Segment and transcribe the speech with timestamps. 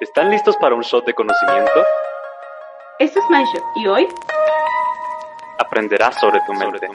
[0.00, 1.70] ¿Están listos para un shot de conocimiento?
[2.98, 4.08] Esto es MindShot y hoy
[5.60, 6.88] aprenderás sobre tu mente.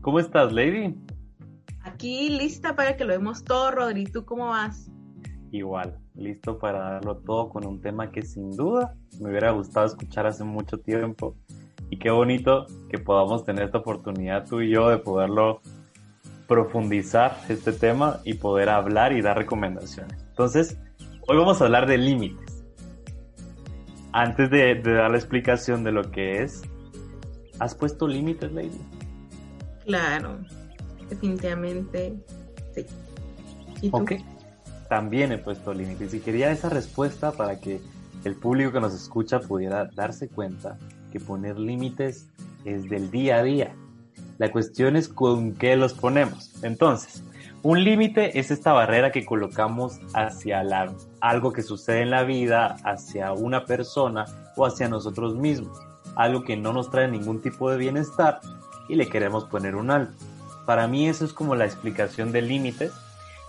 [0.00, 0.94] ¿Cómo estás, Lady?
[1.82, 4.04] Aquí lista para que lo vemos todo, Rodri.
[4.04, 4.92] ¿Tú cómo vas?
[5.50, 10.24] Igual, listo para darlo todo con un tema que sin duda me hubiera gustado escuchar
[10.28, 11.34] hace mucho tiempo.
[11.90, 15.60] Y qué bonito que podamos tener esta oportunidad tú y yo de poderlo
[16.46, 20.22] profundizar este tema y poder hablar y dar recomendaciones.
[20.28, 20.78] Entonces,
[21.26, 22.64] hoy vamos a hablar de límites.
[24.12, 26.62] Antes de, dar la explicación de lo que es,
[27.58, 28.80] ¿has puesto límites, Lady?
[29.84, 30.38] Claro,
[31.08, 32.14] definitivamente
[32.74, 32.86] sí.
[33.82, 34.12] ¿Y Ok,
[34.88, 37.80] también he puesto límites y quería esa respuesta para que
[38.24, 40.78] el público que nos escucha pudiera darse cuenta
[41.12, 42.28] que poner límites
[42.64, 43.74] es del día a día
[44.38, 46.52] la cuestión es con qué los ponemos.
[46.62, 47.22] Entonces,
[47.62, 50.62] un límite es esta barrera que colocamos hacia
[51.20, 54.26] algo que sucede en la vida, hacia una persona
[54.56, 55.78] o hacia nosotros mismos.
[56.14, 58.40] Algo que no nos trae ningún tipo de bienestar
[58.88, 60.14] y le queremos poner un alto.
[60.64, 62.92] Para mí eso es como la explicación de límites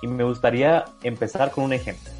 [0.01, 2.11] y me gustaría empezar con un ejemplo.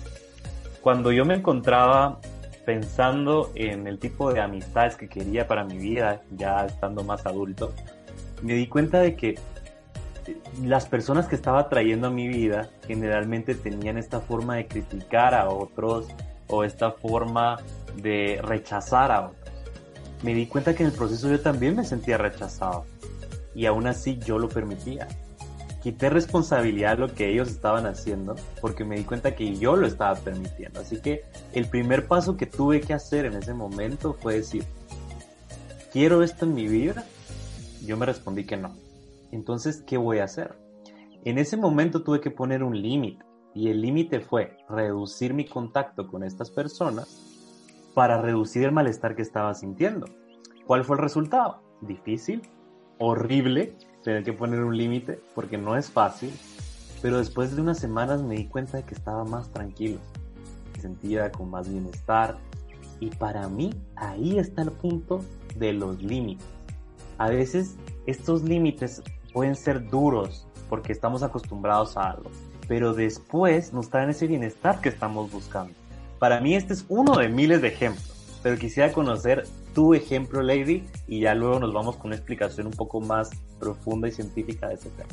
[0.81, 2.19] Cuando yo me encontraba
[2.65, 7.73] pensando en el tipo de amistades que quería para mi vida, ya estando más adulto,
[8.41, 9.35] me di cuenta de que
[10.63, 15.49] las personas que estaba trayendo a mi vida generalmente tenían esta forma de criticar a
[15.49, 16.07] otros
[16.47, 17.57] o esta forma
[17.95, 19.53] de rechazar a otros.
[20.23, 22.85] Me di cuenta que en el proceso yo también me sentía rechazado
[23.55, 25.07] y aún así yo lo permitía.
[25.81, 29.87] Quité responsabilidad de lo que ellos estaban haciendo porque me di cuenta que yo lo
[29.87, 30.81] estaba permitiendo.
[30.81, 34.65] Así que el primer paso que tuve que hacer en ese momento fue decir,
[35.93, 37.05] quiero esto en mi vida
[37.85, 38.75] yo me respondí que no.
[39.31, 40.57] Entonces, ¿qué voy a hacer?
[41.25, 46.07] En ese momento tuve que poner un límite y el límite fue reducir mi contacto
[46.07, 47.23] con estas personas
[47.93, 50.05] para reducir el malestar que estaba sintiendo.
[50.65, 51.61] ¿Cuál fue el resultado?
[51.81, 52.43] Difícil,
[52.99, 56.31] horrible tener que poner un límite porque no es fácil,
[57.01, 59.99] pero después de unas semanas me di cuenta de que estaba más tranquilo,
[60.79, 62.37] sentía con más bienestar
[62.99, 65.21] y para mí ahí está el punto
[65.57, 66.56] de los límites
[67.17, 69.01] a veces estos límites
[69.33, 72.29] pueden ser duros porque estamos acostumbrados a algo,
[72.67, 75.73] pero después nos traen ese bienestar que estamos buscando.
[76.19, 80.83] Para mí este es uno de miles de ejemplos, pero quisiera conocer tu ejemplo, Lady,
[81.07, 83.29] y ya luego nos vamos con una explicación un poco más
[83.59, 85.09] profunda y científica de este tema.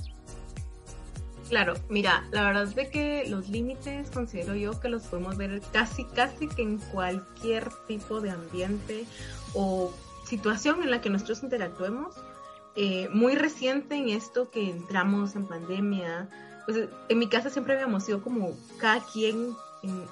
[1.49, 5.61] Claro, mira, la verdad es de que los límites considero yo que los podemos ver
[5.73, 9.05] casi, casi que en cualquier tipo de ambiente
[9.53, 9.93] o
[10.25, 12.15] situación en la que nosotros interactuemos,
[12.77, 16.29] eh, muy reciente en esto que entramos en pandemia,
[16.67, 20.07] pues en mi casa siempre habíamos sido como cada quien en,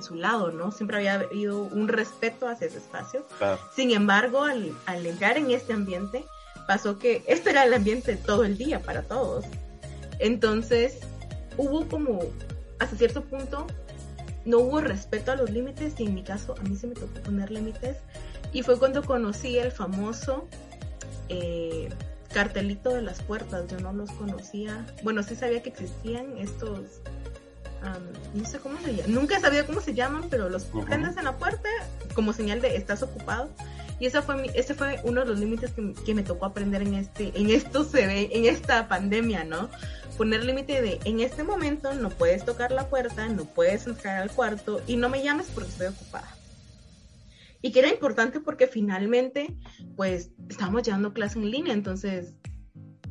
[0.00, 0.70] su lado, ¿no?
[0.70, 3.26] Siempre había habido un respeto hacia ese espacio.
[3.74, 6.24] Sin embargo, al, al, entrar en este ambiente,
[6.68, 9.44] pasó que este era el ambiente todo el día para todos.
[10.20, 11.00] Entonces,
[11.56, 12.20] hubo como,
[12.78, 13.66] hasta cierto punto,
[14.44, 17.20] no hubo respeto a los límites y en mi caso a mí se me tocó
[17.20, 17.96] poner límites
[18.52, 20.48] y fue cuando conocí el famoso
[21.28, 21.88] eh,
[22.32, 23.66] cartelito de las puertas.
[23.68, 24.86] Yo no los conocía.
[25.02, 27.00] Bueno, sí sabía que existían estos.
[28.34, 29.14] no sé cómo se llaman.
[29.14, 31.68] Nunca sabía cómo se llaman, pero los prendes en la puerta
[32.14, 33.50] como señal de estás ocupado.
[33.98, 36.94] Y ese fue, mi, ese fue uno de los límites que, me tocó aprender en
[36.94, 39.68] este, en esto se ve, en esta pandemia, ¿no?
[40.20, 44.30] Poner límite de en este momento no puedes tocar la puerta, no puedes entrar al
[44.30, 46.36] cuarto y no me llames porque estoy ocupada
[47.62, 49.56] y que era importante porque finalmente,
[49.96, 52.34] pues, estábamos llevando clase en línea, entonces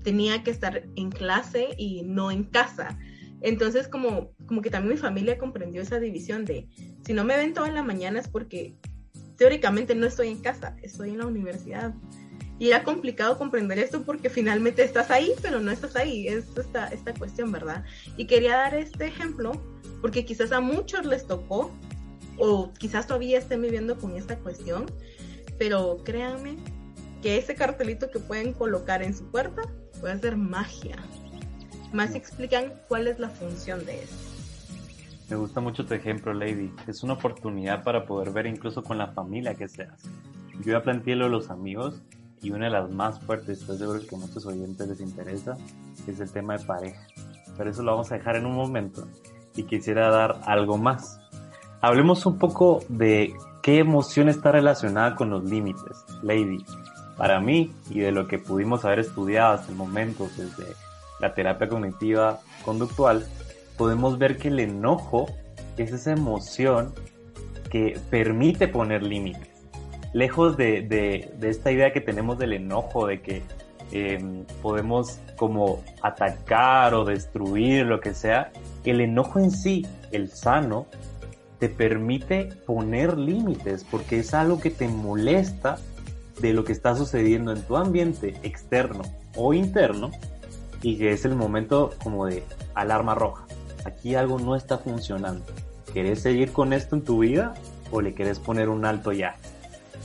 [0.04, 3.00] tenía que estar en clase y no en casa.
[3.42, 6.68] Entonces, como, como que también mi familia comprendió esa división de,
[7.04, 8.76] si no me ven toda la mañana es porque
[9.36, 11.96] teóricamente no estoy en casa, estoy en la universidad.
[12.60, 16.28] Y era complicado comprender esto porque finalmente estás ahí, pero no estás ahí.
[16.28, 17.86] Es esta, esta cuestión, ¿verdad?
[18.18, 19.54] Y quería dar este ejemplo
[20.02, 21.72] porque quizás a muchos les tocó
[22.38, 24.86] o quizás todavía estén viviendo con esta cuestión,
[25.58, 26.58] pero créanme
[27.22, 29.62] que ese cartelito que pueden colocar en su puerta
[30.00, 30.98] puede ser magia.
[31.92, 34.16] Más explican cuál es la función de eso.
[35.30, 36.72] Me gusta mucho tu ejemplo, Lady.
[36.88, 40.04] Es una oportunidad para poder ver incluso con la familia que seas.
[40.64, 42.02] Yo ya planteé lo de los amigos
[42.42, 45.58] y una de las más fuertes, estoy seguro que a muchos oyentes les interesa,
[46.08, 47.02] es el tema de pareja.
[47.58, 49.08] Pero eso lo vamos a dejar en un momento
[49.56, 51.20] y quisiera dar algo más
[51.82, 56.66] hablemos un poco de qué emoción está relacionada con los límites, Lady.
[57.18, 60.74] Para mí, y de lo que pudimos haber estudiado hasta el momento desde
[61.20, 63.26] la terapia cognitiva conductual,
[63.78, 65.28] podemos ver que el enojo
[65.78, 66.94] es esa emoción
[67.70, 69.49] que permite poner límites.
[70.14, 73.44] Lejos de, esta idea que tenemos del enojo, de que
[73.92, 78.52] em, podemos como atacar o destruir lo que sea,
[78.84, 80.88] el enojo en sí, el sano,
[81.60, 85.78] te permite poner límites porque es algo que te molesta
[86.42, 89.04] de lo que está sucediendo en tu ambiente externo
[89.36, 90.12] o interno
[90.82, 93.46] y que es el momento como de alarma roja.
[93.86, 95.46] Aquí algo no está funcionando.
[95.94, 97.54] ¿Querés seguir con esto en tu vida
[97.92, 99.36] o le querés poner un alto ya?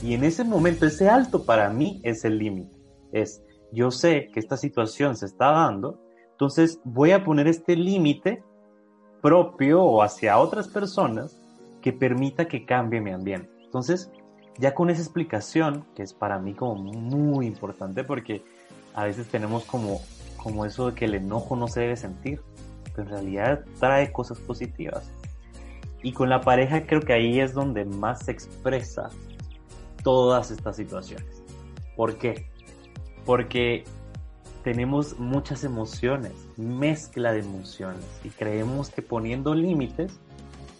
[0.01, 2.75] Y en ese momento, ese alto para mí es el límite.
[3.11, 5.99] Es, yo sé que esta situación se está dando,
[6.31, 8.43] entonces voy a poner este límite
[9.21, 11.39] propio o hacia otras personas
[11.81, 13.49] que permita que cambie mi ambiente.
[13.63, 14.11] Entonces,
[14.57, 18.43] ya con esa explicación, que es para mí como muy importante porque
[18.93, 20.01] a veces tenemos como,
[20.37, 22.41] como eso de que el enojo no se debe sentir,
[22.95, 25.11] pero en realidad trae cosas positivas.
[26.01, 29.09] Y con la pareja creo que ahí es donde más se expresa
[30.05, 31.41] todas estas situaciones.
[31.95, 32.47] ¿Por qué?
[33.25, 33.83] Porque
[34.63, 40.19] tenemos muchas emociones, mezcla de emociones, y creemos que poniendo límites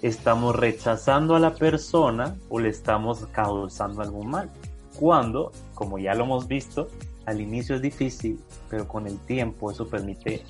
[0.03, 4.51] estamos rechazando a la persona o le estamos causando algún mal.
[4.99, 6.87] Cuando, como ya lo hemos visto,
[7.25, 8.39] al inicio es difícil,
[8.69, 10.43] pero con el tiempo eso permite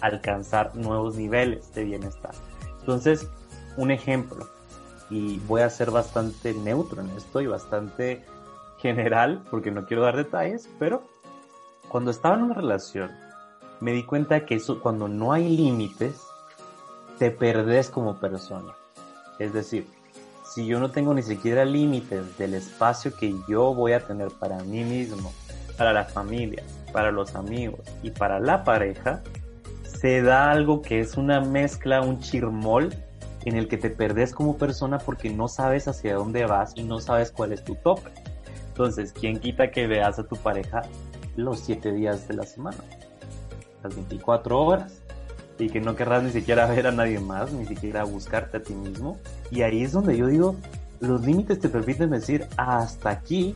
[0.00, 2.34] alcanzar nuevos niveles de bienestar.
[2.80, 3.28] Entonces,
[3.76, 4.48] un ejemplo,
[5.12, 8.24] y voy a ser bastante neutro en esto y bastante
[8.78, 11.02] general, porque no quiero dar detalles, pero
[11.88, 13.10] cuando estaba en una relación,
[13.80, 16.14] me di cuenta que eso, cuando no hay límites,
[17.18, 18.72] te perdés como persona.
[19.38, 19.86] Es decir,
[20.46, 24.62] si yo no tengo ni siquiera límites del espacio que yo voy a tener para
[24.64, 25.30] mí mismo,
[25.76, 29.22] para la familia, para los amigos y para la pareja,
[29.84, 32.94] se da algo que es una mezcla, un chirmol
[33.44, 37.00] en el que te perdés como persona porque no sabes hacia dónde vas y no
[37.00, 38.10] sabes cuál es tu tope.
[38.68, 40.82] Entonces, ¿quién quita que veas a tu pareja
[41.36, 42.78] los siete días de la semana?
[43.82, 45.02] Las 24 horas
[45.58, 48.74] y que no querrás ni siquiera ver a nadie más, ni siquiera buscarte a ti
[48.74, 49.18] mismo.
[49.50, 50.56] Y ahí es donde yo digo,
[51.00, 53.54] los límites te permiten decir hasta aquí,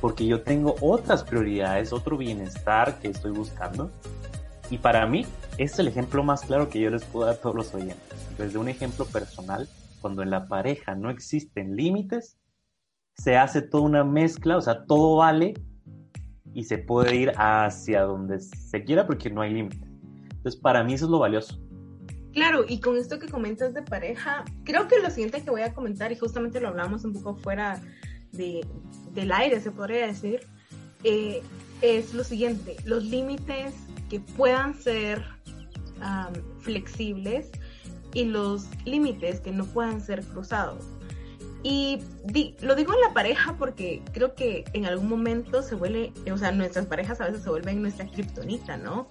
[0.00, 3.90] porque yo tengo otras prioridades, otro bienestar que estoy buscando.
[4.70, 5.26] Y para mí,
[5.58, 8.38] es el ejemplo más claro que yo les puedo dar a todos los oyentes.
[8.38, 9.68] Desde un ejemplo personal,
[10.00, 12.38] cuando en la pareja no existen límites,
[13.16, 15.54] se hace toda una mezcla, o sea, todo vale
[16.54, 19.88] y se puede ir hacia donde se quiera porque no hay límites.
[20.36, 21.60] Entonces, para mí eso es lo valioso.
[22.32, 25.74] Claro, y con esto que comentas de pareja, creo que lo siguiente que voy a
[25.74, 27.82] comentar, y justamente lo hablamos un poco fuera
[28.30, 28.64] de,
[29.12, 30.40] del aire, se podría decir,
[31.02, 31.42] eh,
[31.82, 33.74] es lo siguiente, los límites
[34.10, 35.24] que puedan ser
[36.60, 37.50] flexibles
[38.12, 40.84] y los límites que no puedan ser cruzados.
[41.62, 42.00] Y
[42.60, 46.52] lo digo en la pareja porque creo que en algún momento se vuelve, o sea,
[46.52, 49.08] nuestras parejas a veces se vuelven nuestra kriptonita, ¿no?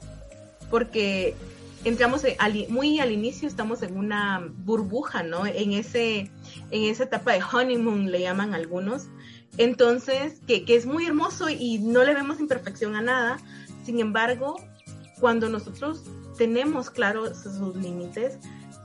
[0.69, 1.35] porque
[1.83, 2.23] entramos
[2.69, 5.45] muy al inicio, estamos en una burbuja, ¿no?
[5.45, 6.31] En, ese,
[6.71, 9.07] en esa etapa de honeymoon, le llaman algunos.
[9.57, 13.39] Entonces, que, que es muy hermoso y no le vemos imperfección a nada.
[13.83, 14.55] Sin embargo,
[15.19, 16.03] cuando nosotros
[16.37, 18.37] tenemos claros sus límites,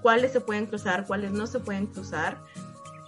[0.03, 2.38] cuáles se pueden cruzar, cuáles no se pueden cruzar,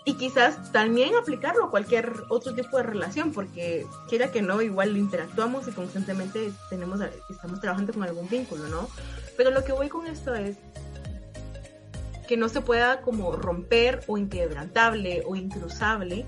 [0.04, 4.96] y quizás también aplicarlo a cualquier otro tipo de relación, porque quiera que no, igual
[4.96, 8.88] interactuamos y constantemente tenemos, estamos trabajando con algún vínculo, ¿no?
[9.36, 10.56] Pero lo que voy con esto es
[12.28, 16.24] que no se pueda como romper o inquebrantable o incruzable,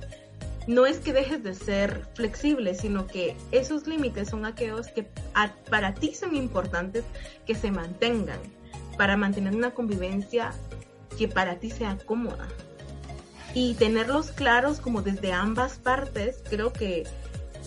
[0.68, 5.08] no es que dejes de ser flexible, sino que esos límites son aquellos que
[5.70, 7.04] para ti son importantes
[7.46, 8.38] que se mantengan,
[8.98, 10.52] para mantener una convivencia
[11.16, 12.46] que para ti sea cómoda.
[13.54, 17.06] Y tenerlos claros como desde ambas partes, creo que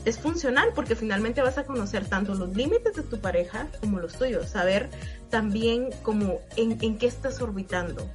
[0.05, 4.13] es funcional porque finalmente vas a conocer tanto los límites de tu pareja como los
[4.13, 4.89] tuyos, saber
[5.31, 8.08] también como en, en qué estás orbitando,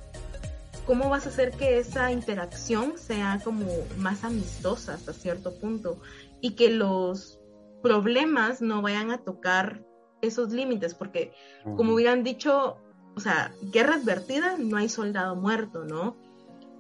[0.87, 3.67] cómo vas a hacer que esa interacción sea como
[3.99, 5.99] más amistosa hasta cierto punto
[6.41, 7.41] y que los
[7.83, 9.85] problemas no vayan a tocar
[10.23, 11.33] esos límites, porque
[11.77, 12.79] como hubieran dicho,
[13.15, 16.17] o sea, guerra advertida, no hay soldado muerto, ¿no?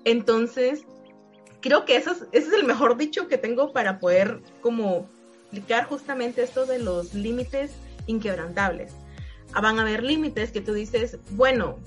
[0.04, 0.84] Entonces,
[1.60, 5.08] creo que eso es, ese es el mejor dicho que tengo para poder como
[5.42, 7.72] explicar justamente esto de los límites
[8.06, 8.92] inquebrantables.
[9.52, 11.78] Ah, van a haber límites que tú dices, bueno,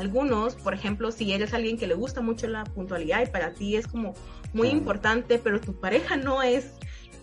[0.00, 3.76] algunos, por ejemplo, si eres alguien que le gusta mucho la puntualidad y para ti
[3.76, 4.14] es como
[4.52, 6.72] muy importante, pero tu pareja no es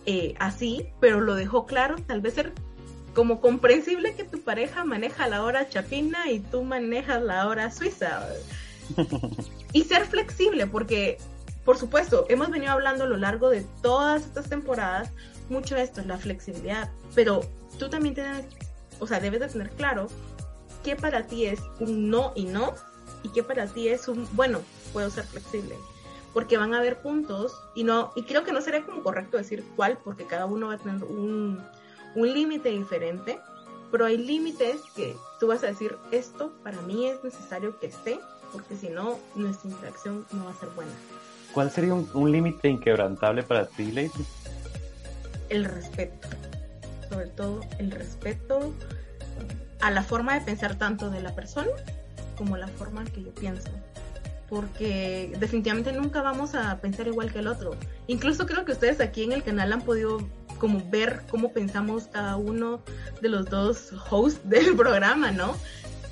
[0.06, 2.52] eh, así, pero lo dejó claro, tal vez ser
[3.14, 8.26] como comprensible que tu pareja maneja la hora chapina y tú manejas la hora suiza.
[9.72, 11.18] y ser flexible, porque,
[11.64, 15.10] por supuesto, hemos venido hablando a lo largo de todas estas temporadas
[15.48, 17.40] mucho de esto, la flexibilidad, pero
[17.78, 18.46] tú también tienes,
[19.00, 20.08] o sea, debes de tener claro
[20.82, 22.74] qué para ti es un no y no
[23.22, 24.60] y qué para ti es un, bueno,
[24.92, 25.76] puedo ser flexible.
[26.34, 29.64] Porque van a haber puntos y no, y creo que no sería como correcto decir
[29.76, 31.60] cuál, porque cada uno va a tener un,
[32.14, 33.40] un límite diferente,
[33.90, 38.20] pero hay límites que tú vas a decir, esto para mí es necesario que esté,
[38.52, 40.92] porque si no, nuestra interacción no va a ser buena.
[41.52, 44.10] ¿Cuál sería un, límite inquebrantable para ti, Lady?
[45.48, 46.28] El respeto.
[47.08, 48.74] Sobre todo el respeto
[49.80, 51.70] a la forma de pensar tanto de la persona
[52.36, 53.68] como la forma que yo pienso.
[54.48, 57.76] Porque definitivamente nunca vamos a pensar igual que el otro.
[58.06, 60.18] Incluso creo que ustedes aquí en el canal han podido
[60.58, 62.80] como ver cómo pensamos cada uno
[63.20, 65.54] de los dos hosts del programa, ¿no?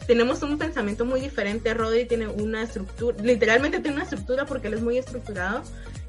[0.06, 1.74] tenemos un pensamiento muy diferente.
[1.74, 5.62] Rodri tiene una estructura, literalmente tiene una estructura porque él es muy estructurado.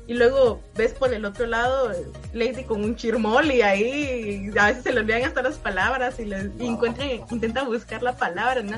[0.08, 1.92] Y luego ves por el otro lado
[2.34, 6.26] Lady con un chirmol y ahí a veces se le olvidan hasta las palabras y,
[6.26, 8.64] le, encuentra, intenta buscar la palabra.
[8.64, 8.78] ¿no?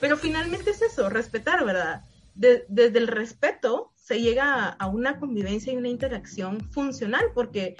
[0.00, 2.04] Pero finalmente es eso, respetar, ¿verdad?
[2.34, 7.76] desde el respeto se llega a una convivencia y una interacción funcional porque,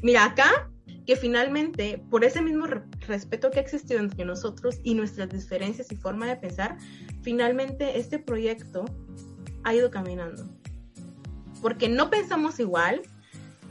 [0.00, 0.70] mira, acá
[1.06, 5.96] que finalmente, por ese mismo respeto que ha existido entre nosotros y nuestras diferencias y
[5.96, 6.78] forma de pensar,
[7.22, 8.84] finalmente este proyecto
[9.64, 10.44] ha ido caminando.
[11.62, 13.02] Porque no pensamos igual,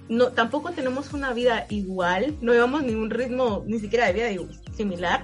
[0.07, 5.23] no, tampoco tenemos una vida igual, no llevamos ningún ritmo ni siquiera de vida similar,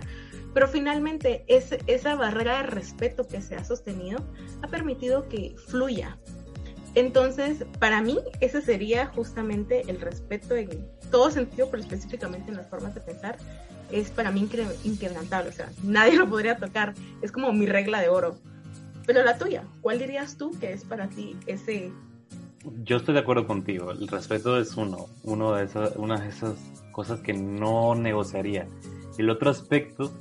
[0.53, 4.19] pero finalmente esa barrera de respeto que se ha sostenido
[4.61, 6.17] ha permitido que fluya.
[6.95, 12.69] Entonces, para mí, ese sería justamente el respeto en todo sentido, pero específicamente en las
[12.69, 13.37] formas de pensar,
[13.91, 14.49] es para mí
[14.85, 15.49] inquebrantable.
[15.49, 16.93] O sea, nadie lo podría tocar.
[17.21, 18.37] Es como mi regla de oro.
[19.05, 21.91] Pero la tuya, ¿cuál dirías tú que es para ti ese...
[22.83, 23.91] Yo estoy de acuerdo contigo.
[23.91, 26.55] El respeto es uno, uno de esas, una de esas
[26.91, 28.67] cosas que no negociaría.
[29.17, 30.11] El otro aspecto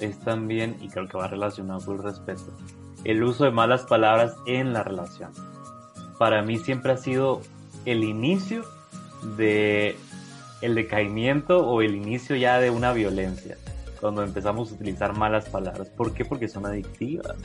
[0.00, 2.52] es también, y creo que va relacionado con el respeto,
[3.04, 5.30] el uso de malas palabras en la relación.
[6.18, 7.40] Para mí siempre ha sido
[7.84, 8.64] el inicio
[9.36, 9.96] de
[10.62, 13.56] el decaimiento o el inicio ya de una violencia,
[14.00, 15.88] cuando empezamos a utilizar malas palabras.
[15.90, 16.24] ¿Por qué?
[16.24, 17.36] Porque son adictivas.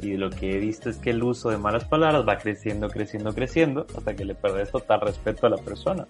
[0.00, 3.34] Y lo que he visto es que el uso de malas palabras va creciendo, creciendo,
[3.34, 6.06] creciendo, hasta que le perdes total respeto a la persona.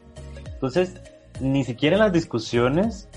[0.46, 1.00] Entonces,
[1.40, 3.08] ni siquiera en las discusiones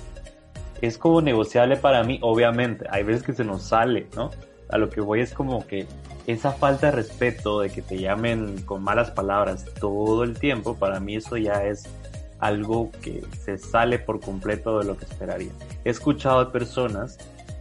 [0.82, 2.86] es como negociable para mí, obviamente.
[2.90, 4.32] Hay veces que se nos sale, ¿no?
[4.70, 5.88] A lo que voy es como que
[6.28, 11.00] esa falta de respeto de que te llamen con malas palabras todo el tiempo, para
[11.00, 11.88] mí eso ya es
[12.40, 15.52] algo que se sale por completo de lo que esperaría.
[15.86, 17.18] He escuchado de personas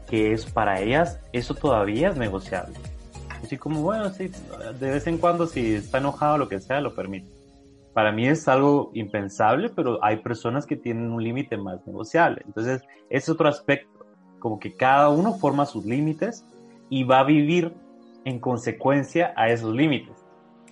[0.08, 2.74] que es para ellas eso todavía es negociable.
[3.46, 4.28] Así como, bueno, sí,
[4.80, 7.30] de vez en cuando si está enojado o lo que sea, lo permite.
[7.94, 12.42] Para mí es algo impensable, pero hay personas que tienen un límite más negociable.
[12.44, 14.04] Entonces, es otro aspecto,
[14.40, 16.44] como que cada uno forma sus límites
[16.90, 17.72] y va a vivir
[18.24, 20.16] en consecuencia a esos límites.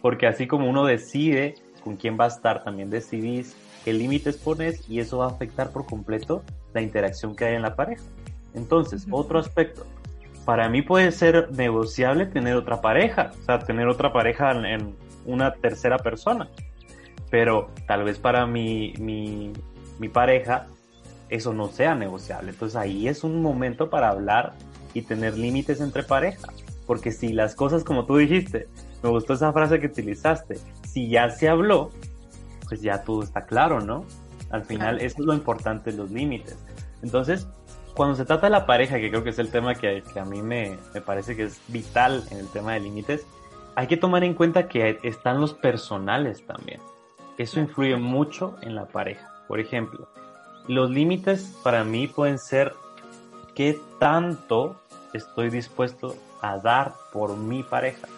[0.02, 1.54] Porque así como uno decide
[1.84, 3.54] con quién va a estar, también decidís
[3.84, 7.62] qué límites pones y eso va a afectar por completo la interacción que hay en
[7.62, 8.02] la pareja.
[8.52, 9.86] Entonces, otro aspecto,
[10.44, 14.94] para mí puede ser negociable tener otra pareja, o sea, tener otra pareja en,
[15.26, 16.50] una tercera persona,
[17.30, 19.52] pero tal vez para mi, mi,
[19.98, 20.66] mi pareja
[21.30, 22.50] eso no sea negociable.
[22.50, 24.52] Entonces ahí es un momento para hablar
[24.92, 26.48] y tener límites entre pareja.
[26.86, 28.68] Porque si las cosas, como tú dijiste,
[29.02, 31.90] me gustó esa frase que utilizaste, si ya se habló,
[32.68, 34.04] pues ya todo está claro, ¿no?
[34.50, 36.56] Al final eso es lo importante, los límites.
[37.02, 37.48] Entonces,
[37.94, 40.42] cuando se trata de la pareja, que creo que es el tema que, a mí
[40.42, 43.26] me, me, parece que es vital en el tema de límites,
[43.76, 46.80] hay que tomar en cuenta que están los personales también.
[47.38, 49.32] Eso influye mucho en la pareja.
[49.48, 50.08] Por ejemplo,
[50.68, 52.74] los límites para mí pueden ser
[53.54, 54.80] qué tanto
[55.12, 58.08] estoy dispuesto a dar por mi pareja.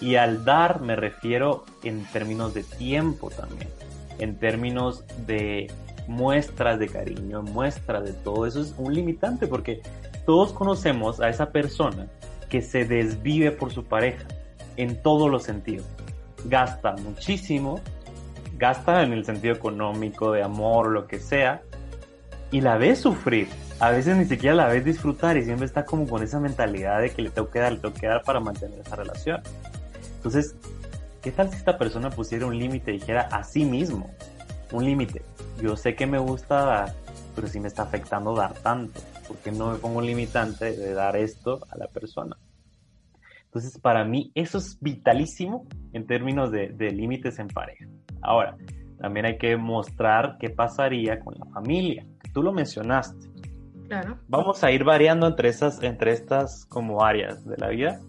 [0.00, 3.70] Y al dar me refiero en términos de tiempo también,
[4.18, 5.70] en términos de
[6.06, 8.46] muestras de cariño, muestras de todo.
[8.46, 9.82] Eso es un limitante porque
[10.26, 12.08] todos conocemos a esa persona
[12.48, 14.24] que se desvive por su pareja
[14.76, 15.86] en todos los sentidos.
[16.44, 17.80] Gasta muchísimo,
[18.58, 21.62] gasta en el sentido económico, de amor, lo que sea,
[22.50, 23.48] y la ves sufrir.
[23.80, 27.10] A veces ni siquiera la ves disfrutar y siempre está como con esa mentalidad de
[27.10, 29.40] que le tengo que dar, le tengo que dar para mantener esa relación.
[30.16, 30.54] Entonces,
[31.20, 34.10] ¿qué tal si esta persona pusiera un límite y dijera a sí mismo,
[34.72, 35.22] un límite?
[35.60, 36.94] Yo sé que me gusta
[37.34, 41.16] pero sí me está afectando dar tanto, porque no me pongo un limitante de dar
[41.16, 42.36] esto a la persona.
[43.44, 47.86] Entonces, para mí, eso es vitalísimo en términos de, de límites en pareja.
[48.22, 48.56] Ahora,
[48.98, 53.28] también hay que mostrar qué pasaría con la familia, que tú lo mencionaste.
[53.88, 54.18] Claro.
[54.28, 58.00] Vamos a ir variando entre, esas, entre estas como áreas de la vida.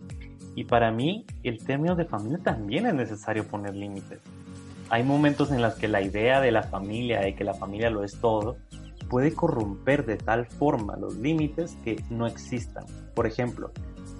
[0.55, 4.21] Y para mí, el término de familia también es necesario poner límites.
[4.93, 8.03] Hay momentos en los que la idea de la familia, de que la familia lo
[8.03, 8.57] es todo,
[9.09, 12.85] puede corromper de tal forma los límites que no existan.
[13.15, 13.71] Por ejemplo,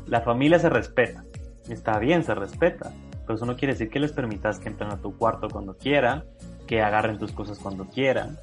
[0.07, 1.25] la familia se respeta.
[1.69, 2.91] Está bien, se respeta.
[3.21, 6.23] Pero eso no quiere decir que les permitas que entren a tu cuarto cuando quieran,
[6.65, 8.39] que agarren tus cosas cuando quieran,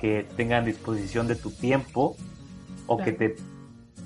[0.00, 2.16] que tengan disposición de tu tiempo
[2.86, 3.36] o que te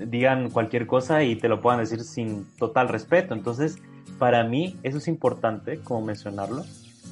[0.05, 3.33] digan cualquier cosa y te lo puedan decir sin total respeto.
[3.33, 3.79] Entonces,
[4.19, 6.65] para mí eso es importante, como mencionarlo,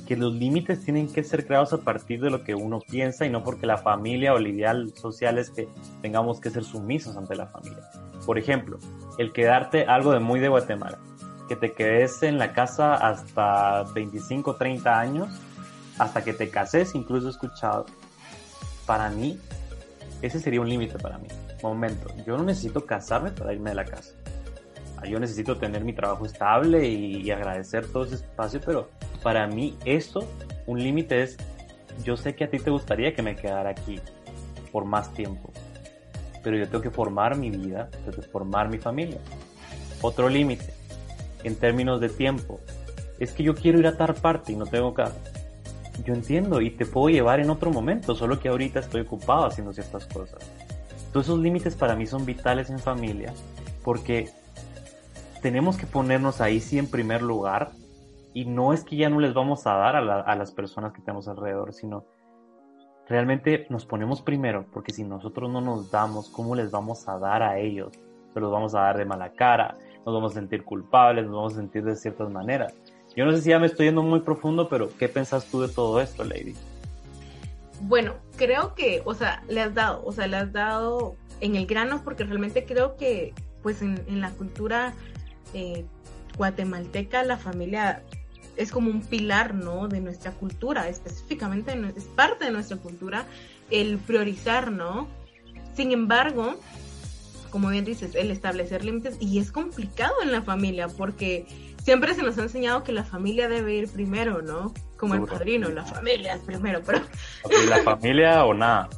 [0.08, 3.28] que los límites tienen que ser creados a partir de lo que uno piensa y
[3.28, 5.68] no porque la familia o el ideal social es que
[6.00, 7.90] tengamos que ser sumisos ante la familia.
[8.24, 8.78] Por ejemplo,
[9.18, 10.96] el quedarte algo de muy de Guatemala,
[11.46, 15.28] que te quedes en la casa hasta 25, 30 años,
[15.98, 17.84] hasta que te cases, incluso escuchado,
[18.86, 19.38] para mí,
[20.22, 21.28] ese sería un límite para mí.
[21.62, 24.14] Momento, yo no necesito casarme para irme de la casa.
[24.96, 28.88] Ah, yo necesito tener mi trabajo estable y, agradecer todo ese espacio, pero
[29.22, 30.26] para mí esto,
[30.66, 31.36] un límite es,
[32.04, 34.00] yo sé que a ti te gustaría que me quedara aquí
[34.72, 35.52] por más tiempo,
[36.42, 39.18] pero yo tengo que formar mi vida, tengo que formar mi familia.
[40.00, 40.72] Otro límite,
[41.44, 42.60] en términos de tiempo,
[43.18, 45.16] es que yo quiero ir a tal parte y no tengo carro.
[46.04, 49.72] Yo entiendo y te puedo llevar en otro momento, solo que ahorita estoy ocupado haciendo
[49.72, 50.38] ciertas cosas.
[51.12, 53.32] Todos esos límites para mí son vitales en familia
[53.82, 54.28] porque
[55.40, 57.70] tenemos que ponernos ahí sí en primer lugar
[58.38, 61.00] y no es que ya no les vamos a dar a, a las personas que
[61.00, 62.04] tenemos alrededor, sino
[63.08, 67.42] realmente nos ponemos primero porque si nosotros no nos damos, ¿cómo les vamos a dar
[67.42, 67.90] a ellos?
[68.32, 69.76] Se los vamos a dar de mala cara,
[70.06, 72.72] nos vamos a sentir culpables, nos vamos a sentir de ciertas maneras.
[73.16, 75.68] Yo no sé si ya me estoy yendo muy profundo, pero ¿qué pensás tú de
[75.68, 76.54] todo esto, Lady?
[77.80, 81.66] Bueno, creo que, o sea, le has dado, o sea, le has dado en el
[81.66, 84.94] grano porque realmente creo que, pues en, la cultura
[85.54, 85.84] eh,
[86.36, 88.04] guatemalteca, la familia
[88.58, 89.88] es como un pilar, ¿no?
[89.88, 93.24] De nuestra cultura, específicamente es parte de nuestra cultura
[93.70, 95.08] el priorizar, ¿no?
[95.74, 96.56] Sin embargo,
[97.50, 101.46] como bien dices, el establecer límites y es complicado en la familia porque
[101.84, 104.74] siempre se nos ha enseñado que la familia debe ir primero, ¿no?
[104.96, 107.00] Como el padrino, la familia es primero, pero...
[107.68, 108.88] La familia o nada.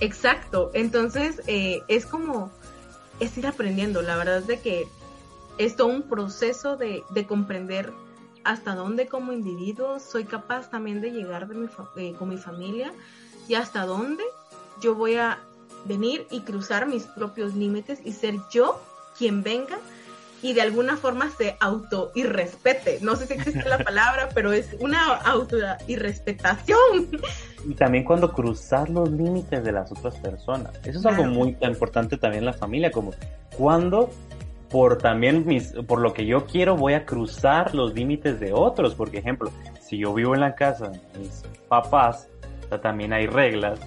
[0.00, 2.52] Exacto, entonces eh, es como,
[3.18, 4.86] es ir aprendiendo, la verdad es de que
[5.58, 7.92] es todo un proceso de, de comprender
[8.44, 12.92] hasta dónde como individuo soy capaz también de llegar de mi eh, con mi familia
[13.48, 14.24] y hasta dónde
[14.80, 15.38] yo voy a
[15.84, 18.80] venir y cruzar mis propios límites y ser yo
[19.16, 19.78] quien venga
[20.42, 22.98] y de alguna forma se auto irrespete.
[23.00, 27.08] No sé si existe la palabra, pero es una auto irrespetación.
[27.64, 30.72] Y también cuando cruzar los límites de las otras personas.
[30.84, 33.12] Eso es algo muy importante también en la familia, como
[33.56, 34.10] cuando
[34.72, 38.94] por también mis, por lo que yo quiero voy a cruzar los límites de otros.
[38.94, 42.28] Por ejemplo, si yo vivo en la casa de mis papás,
[42.80, 43.78] también hay reglas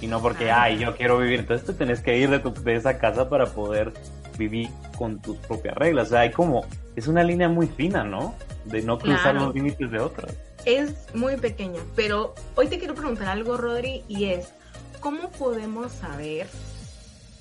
[0.00, 1.40] y no porque, ay, yo quiero vivir.
[1.40, 3.92] Entonces tú tenés que ir de, tu, de esa casa para poder
[4.38, 6.08] vivir con tus propias reglas.
[6.08, 6.64] O sea, hay como,
[6.96, 8.34] es una línea muy fina, ¿no?
[8.64, 10.34] De no cruzar los límites de otras.
[10.64, 14.52] Es muy pequeña, pero hoy te quiero preguntar algo, Rodri, y es,
[15.00, 16.46] ¿cómo podemos saber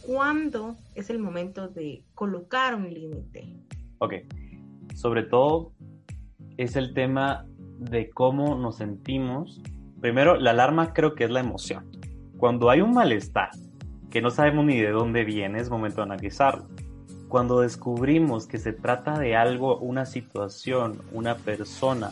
[0.10, 3.48] cuándo es el momento de colocar un límite?
[4.00, 4.13] Ok,
[4.95, 5.72] sobre todo
[6.58, 7.45] es el tema
[7.78, 9.62] de cómo nos sentimos.
[10.02, 11.91] Primero, la alarma creo que es la emoción.
[12.38, 13.52] Cuando hay un malestar
[14.10, 16.67] que no sabemos ni de dónde viene, es momento de analizarlo.
[17.28, 22.10] Cuando descubrimos que se trata de algo, una situación, una persona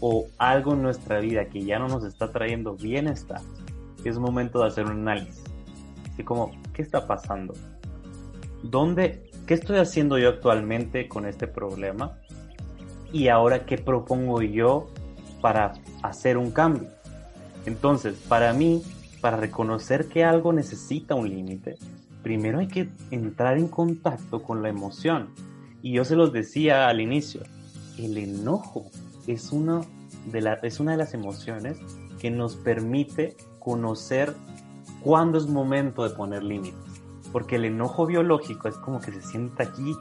[0.00, 3.40] o algo en nuestra vida que ya no nos está trayendo bienestar,
[4.04, 5.44] es momento de hacer un análisis.
[6.12, 7.54] Así como, ¿qué está pasando?
[8.62, 12.20] ¿Dónde, qué estoy haciendo yo actualmente con este problema?
[13.12, 14.88] Y ahora, ¿qué propongo yo
[15.40, 15.72] para
[16.04, 16.88] hacer un cambio?
[17.66, 18.84] Entonces, para mí,
[19.20, 21.74] para reconocer que algo necesita un límite,
[22.22, 25.30] primero hay que entrar en contacto con la emoción.
[25.82, 27.40] Y yo se los decía al inicio,
[27.98, 28.88] el enojo
[29.26, 29.84] es, uno
[30.30, 31.76] de la, es una de las emociones
[32.20, 34.32] que nos permite conocer
[35.02, 36.78] cuándo es momento de poner límites.
[37.32, 39.94] Porque el enojo biológico es como que se sienta aquí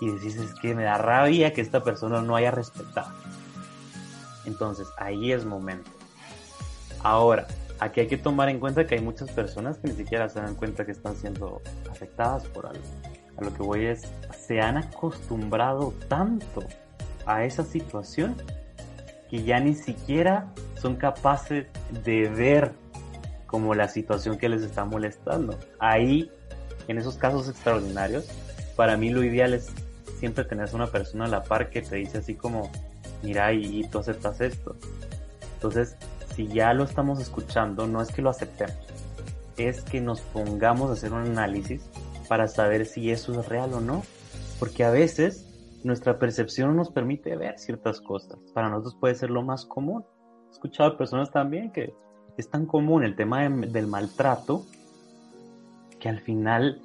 [0.00, 3.12] y decís que me da rabia que esta persona no haya respetado.
[4.44, 5.90] Entonces ahí es momento.
[7.02, 7.46] Ahora,
[7.80, 10.54] aquí hay que tomar en cuenta que hay muchas personas que ni siquiera se dan
[10.54, 12.82] cuenta que están siendo afectadas por algo.
[13.36, 14.02] A lo que voy es,
[14.46, 16.62] se han acostumbrado tanto
[17.26, 18.36] a esa situación
[19.30, 21.66] que ya ni siquiera son capaces
[22.04, 22.72] de ver
[23.54, 25.56] como la situación que les está molestando.
[25.78, 26.28] Ahí,
[26.88, 28.26] en esos casos extraordinarios,
[28.74, 29.72] para mí lo ideal es
[30.18, 32.72] siempre tener una persona a la par que te dice así como,
[33.22, 34.74] mira, y, tú aceptas esto.
[35.54, 35.96] Entonces,
[36.34, 38.74] si ya lo estamos escuchando, no es que lo aceptemos,
[39.56, 41.88] es que nos pongamos a hacer un análisis
[42.28, 44.02] para saber si eso es real o no.
[44.58, 45.46] Porque a veces
[45.84, 48.36] nuestra percepción no nos permite ver ciertas cosas.
[48.52, 50.04] Para nosotros puede ser lo más común.
[50.48, 51.94] He escuchado personas también que
[52.36, 54.64] es tan común el tema del maltrato
[56.00, 56.80] que al final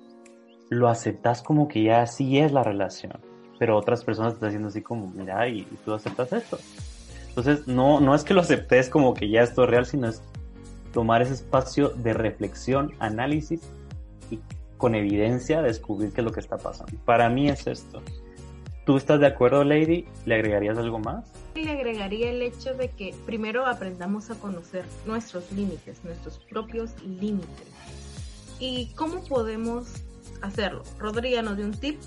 [0.69, 3.13] lo aceptas como que ya así es la relación.
[3.57, 6.57] Pero otras personas están diciendo así como, mira, y, y tú aceptas esto.
[7.29, 10.21] Entonces, no, no es que lo aceptes como que ya esto es real, sino es
[10.93, 13.61] tomar ese espacio de reflexión, análisis
[14.31, 14.39] y
[14.77, 16.93] con evidencia descubrir qué es lo que está pasando.
[17.05, 18.01] Para mí es esto.
[18.85, 20.05] ¿Tú estás de acuerdo, Lady?
[20.25, 21.31] ¿Le agregarías algo más?
[21.59, 27.67] Le agregaría el hecho de que primero aprendamos a conocer nuestros límites, nuestros propios límites.
[28.59, 29.87] ¿Y cómo podemos
[30.41, 30.83] hacerlo?
[30.97, 31.99] Rodrigo nos dio un tip,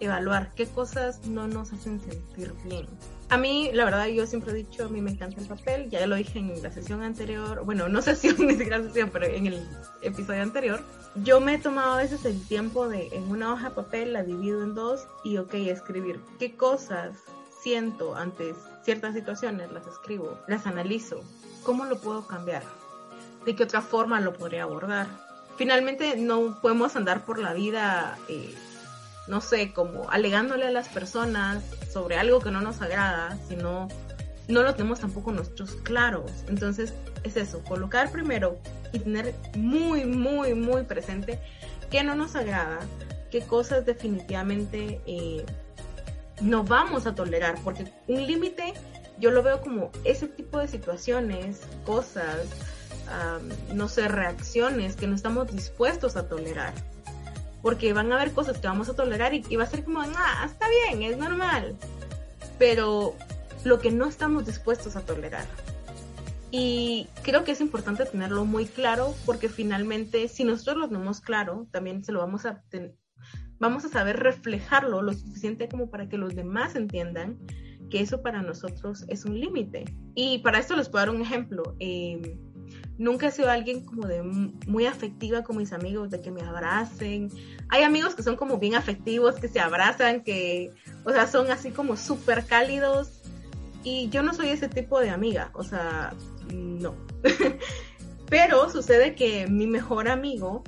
[0.00, 2.86] evaluar qué cosas no nos hacen sentir bien.
[3.30, 6.06] A mí, la verdad, yo siempre he dicho, a mí me encanta el papel, ya
[6.06, 9.66] lo dije en la sesión anterior, bueno, no sesión, ni siquiera sesión, pero en el
[10.02, 10.82] episodio anterior,
[11.24, 14.24] yo me he tomado a veces el tiempo de en una hoja de papel la
[14.24, 17.16] divido en dos y ok, escribir qué cosas
[17.62, 18.54] siento ante
[18.90, 21.22] ciertas situaciones, las escribo, las analizo,
[21.62, 22.64] cómo lo puedo cambiar,
[23.44, 25.06] de qué otra forma lo podría abordar.
[25.56, 28.52] Finalmente no podemos andar por la vida eh,
[29.28, 33.86] no sé, como alegándole a las personas sobre algo que no nos agrada, sino
[34.48, 36.32] no lo tenemos tampoco nosotros claros.
[36.48, 38.58] Entonces es eso, colocar primero
[38.92, 41.38] y tener muy, muy, muy presente
[41.92, 42.80] qué no nos agrada,
[43.30, 45.46] qué cosas definitivamente eh,
[46.40, 48.74] no vamos a tolerar, porque un límite
[49.18, 52.46] yo lo veo como ese tipo de situaciones, cosas,
[53.74, 56.72] no sé, reacciones que no estamos dispuestos a tolerar
[57.62, 60.46] porque van a haber cosas que vamos a tolerar y, va a ser como, ah,
[60.46, 61.76] está bien, es normal,
[62.58, 63.14] pero
[63.64, 65.46] lo que no estamos dispuestos a tolerar.
[66.50, 71.68] Y creo que es importante tenerlo muy claro porque finalmente si nosotros lo tenemos claro,
[71.70, 72.62] también se lo vamos a
[73.60, 77.38] vamos a saber reflejarlo lo suficiente como para que los demás entiendan
[77.90, 79.84] que eso para nosotros es un límite.
[80.14, 81.76] Y para esto les puedo dar un ejemplo.
[81.78, 82.38] Eh,
[82.98, 87.30] nunca he sido alguien como de muy afectiva con mis amigos, de que me abracen.
[87.68, 90.72] Hay amigos que son como bien afectivos, que se abrazan, que,
[91.04, 93.20] o sea, son así como súper cálidos.
[93.82, 96.14] Y yo no soy ese tipo de amiga, o sea,
[96.52, 96.94] no.
[98.30, 100.62] Pero sucede que mi mejor amigo,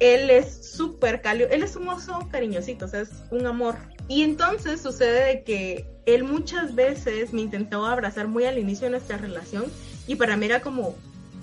[0.00, 3.76] él es súper cálido, él es un oso cariñosito, o sea, es un amor.
[4.08, 8.92] Y entonces sucede de que él muchas veces me intentó abrazar muy al inicio de
[8.92, 9.66] nuestra relación
[10.06, 10.94] y para mí era como,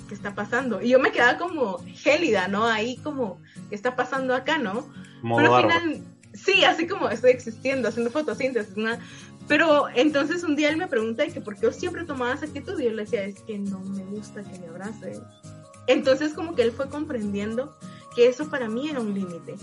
[0.07, 0.81] ¿qué está pasando?
[0.81, 2.65] Y yo me quedaba como gélida, ¿no?
[2.65, 3.39] Ahí como,
[3.69, 4.89] ¿qué está pasando acá, no?
[5.21, 6.01] Pero al final,
[6.33, 8.97] sí, así como estoy existiendo, haciendo fotosíntesis, ¿no?
[9.47, 12.79] Pero entonces un día él me pregunta que por qué yo siempre tomaba esa actitud
[12.79, 15.19] y yo le decía, es que no me gusta que me abrace.
[15.87, 17.77] Entonces como que él fue comprendiendo
[18.15, 19.55] que eso para mí era un límite.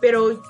[0.00, 0.42] Pero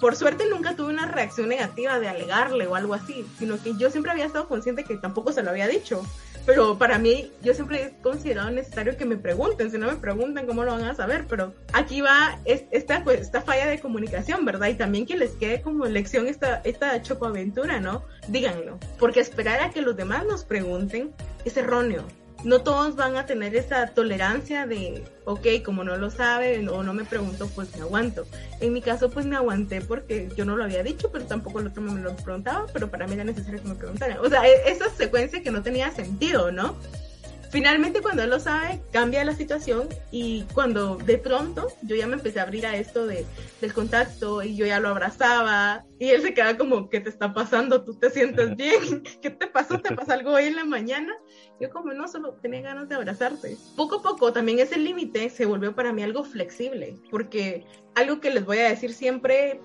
[0.00, 3.90] por suerte nunca tuve una reacción negativa de alegarle o algo así, sino que yo
[3.90, 6.02] siempre había estado consciente que tampoco se lo había dicho
[6.48, 10.46] pero para mí yo siempre he considerado necesario que me pregunten, si no me preguntan
[10.46, 14.68] cómo lo van a saber, pero aquí va esta, pues, esta falla de comunicación, ¿verdad?
[14.68, 18.02] Y también que les quede como lección esta, esta chocoaventura, ¿no?
[18.28, 21.12] Díganlo, porque esperar a que los demás nos pregunten
[21.44, 22.06] es erróneo
[22.44, 26.94] no todos van a tener esa tolerancia de, ok, como no lo saben o no
[26.94, 28.26] me pregunto, pues me aguanto.
[28.60, 31.66] En mi caso, pues me aguanté porque yo no lo había dicho, pero tampoco el
[31.68, 34.18] otro me lo preguntaba, pero para mí era necesario que me preguntaran.
[34.18, 36.76] O sea, e-, esa secuencia que no tenía sentido, ¿no?
[37.50, 42.14] Finalmente cuando él lo sabe, cambia la situación y cuando de pronto yo ya me
[42.14, 43.24] empecé a abrir a esto de,
[43.60, 47.32] del contacto y yo ya lo abrazaba y él se queda como, ¿qué te está
[47.32, 47.84] pasando?
[47.84, 49.02] ¿Tú te sientes bien?
[49.22, 49.78] ¿Qué te pasó?
[49.78, 51.14] ¿Te pasa algo hoy en la mañana?
[51.60, 53.56] Yo como no, solo tenía ganas de abrazarte.
[53.76, 58.30] Poco a poco también ese límite se volvió para mí algo flexible, porque algo que
[58.30, 59.60] les voy a decir siempre,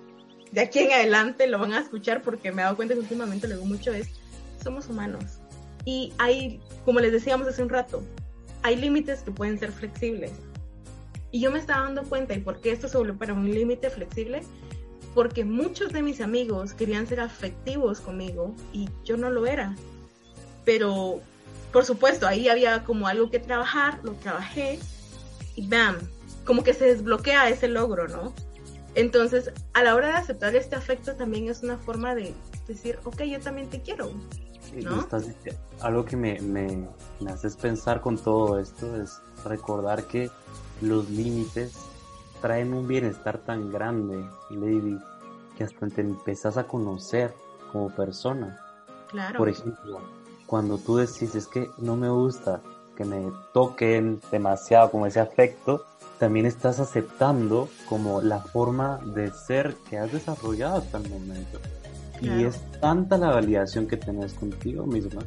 [0.52, 3.48] de aquí en adelante lo van a escuchar porque me he dado cuenta que últimamente
[3.48, 4.10] lo digo mucho, es,
[4.64, 5.43] somos humanos
[5.86, 8.04] y hay, como les decíamos hace un rato,
[8.62, 10.32] hay límites que pueden ser flexibles.
[11.32, 13.90] Y yo me estaba dando cuenta, ¿y por qué esto se volvió para un límite
[13.90, 14.44] flexible?
[15.16, 19.76] Porque muchos de mis amigos querían ser afectivos conmigo y yo no lo era.
[20.64, 21.22] Pero
[21.74, 24.80] por supuesto, ahí había como algo que trabajar, lo trabajé
[25.56, 25.98] y bam,
[26.46, 28.32] como que se desbloquea ese logro, ¿no?
[28.94, 32.36] Entonces, a la hora de aceptar este afecto también es una forma de
[32.68, 34.12] decir, ok, yo también te quiero.
[34.82, 35.06] ¿No?
[35.82, 36.88] algo que me, me,
[37.20, 40.30] me haces pensar con todo esto es recordar que
[40.82, 41.74] los límites
[42.42, 45.00] traen un bienestar tan grande, Lady,
[45.58, 47.34] que hasta te empezás a conocer
[47.72, 48.60] como persona.
[49.10, 49.38] Claro.
[49.38, 50.02] Por ejemplo,
[50.46, 52.62] cuando tú decís, es que no me gusta
[52.96, 55.86] que me toquen demasiado como ese afecto,
[56.20, 61.60] también estás aceptando como la forma de ser que has desarrollado hasta el momento.
[62.24, 65.22] Y es tanta la validación que tenés contigo misma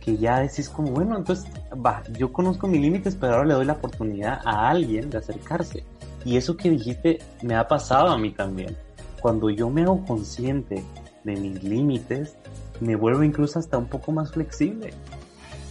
[0.00, 3.66] que ya decís como, bueno, entonces, va, yo conozco mis límites, pero ahora le doy
[3.66, 5.84] la oportunidad a alguien de acercarse.
[6.24, 8.76] Y eso que dijiste me ha pasado a mí también.
[9.20, 10.82] Cuando yo me hago consciente
[11.24, 12.34] de mis límites,
[12.80, 14.94] me vuelvo incluso hasta un poco más flexible.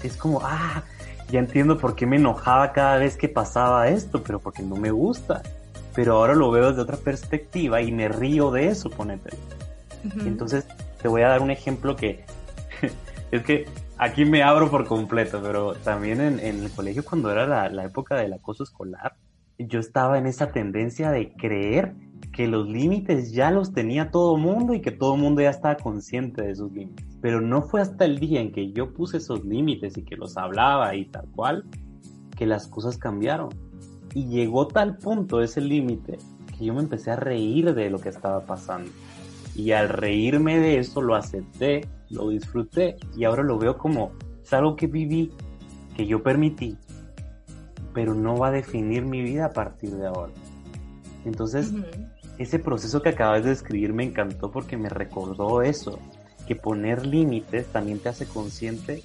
[0.03, 0.83] Es como, ah,
[1.31, 4.91] ya entiendo por qué me enojaba cada vez que pasaba esto, pero porque no me
[4.91, 5.41] gusta.
[5.95, 9.31] Pero ahora lo veo desde otra perspectiva y me río de eso, ponete.
[10.25, 10.65] Entonces,
[11.01, 12.25] te voy a dar un ejemplo que
[13.31, 13.65] es que
[13.97, 18.33] aquí me abro por completo, pero también en, el colegio cuando era la, época del
[18.33, 19.15] acoso escolar,
[19.57, 21.93] yo estaba en esa tendencia de creer
[22.31, 26.41] que los límites ya los tenía todo mundo y que todo mundo ya estaba consciente
[26.41, 27.05] de esos límites.
[27.21, 30.37] Pero no fue hasta el día en que yo puse esos límites y que los
[30.37, 31.65] hablaba y tal cual,
[32.37, 33.49] que las cosas cambiaron.
[34.13, 36.17] Y llegó tal punto ese límite
[36.57, 38.89] que yo me empecé a reír de lo que estaba pasando.
[39.59, 44.53] Y al reírme de eso lo acepté, lo disfruté y ahora lo veo como es
[44.53, 45.33] algo que viví,
[45.97, 46.77] que yo permití,
[47.93, 50.31] pero no va a definir mi vida a partir de ahora.
[51.25, 51.73] Entonces,
[52.37, 55.99] ese proceso que acabas de describir me encantó porque me recordó eso,
[56.47, 59.03] que poner límites también te hace consciente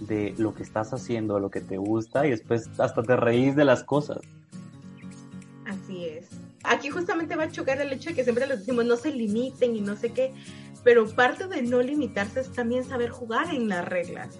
[0.00, 3.54] de lo que estás haciendo, de lo que te gusta y después hasta te reís
[3.54, 4.20] de las cosas.
[5.66, 6.49] Así es.
[6.64, 9.74] Aquí justamente va a chocar el hecho de que siempre les decimos no se limiten
[9.74, 10.34] y no sé qué,
[10.84, 14.38] pero parte de no limitarse es también saber jugar en las reglas.